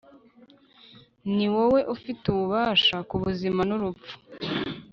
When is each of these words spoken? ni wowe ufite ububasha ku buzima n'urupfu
ni 1.35 1.47
wowe 1.53 1.81
ufite 1.95 2.23
ububasha 2.29 2.97
ku 3.09 3.15
buzima 3.23 3.61
n'urupfu 3.69 4.13